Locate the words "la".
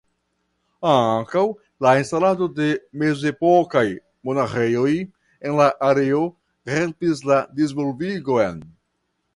1.85-1.91, 5.61-5.69, 7.33-7.43